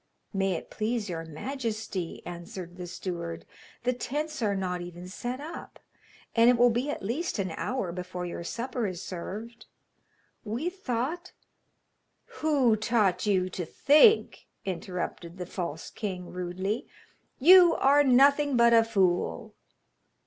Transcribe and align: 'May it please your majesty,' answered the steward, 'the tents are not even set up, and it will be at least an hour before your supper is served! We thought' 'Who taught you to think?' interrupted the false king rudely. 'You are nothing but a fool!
'May 0.33 0.53
it 0.53 0.71
please 0.71 1.09
your 1.09 1.25
majesty,' 1.25 2.25
answered 2.25 2.75
the 2.75 2.87
steward, 2.87 3.45
'the 3.83 3.93
tents 3.93 4.41
are 4.41 4.55
not 4.55 4.81
even 4.81 5.07
set 5.07 5.39
up, 5.39 5.77
and 6.35 6.49
it 6.49 6.57
will 6.57 6.71
be 6.71 6.89
at 6.89 7.03
least 7.03 7.37
an 7.37 7.51
hour 7.51 7.91
before 7.91 8.25
your 8.25 8.43
supper 8.43 8.87
is 8.87 8.99
served! 8.99 9.67
We 10.43 10.71
thought' 10.71 11.33
'Who 12.39 12.75
taught 12.77 13.27
you 13.27 13.47
to 13.51 13.63
think?' 13.63 14.47
interrupted 14.65 15.37
the 15.37 15.45
false 15.45 15.91
king 15.91 16.33
rudely. 16.33 16.87
'You 17.37 17.75
are 17.75 18.03
nothing 18.03 18.57
but 18.57 18.73
a 18.73 18.83
fool! 18.83 19.53